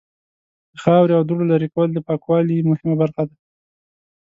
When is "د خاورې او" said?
0.71-1.23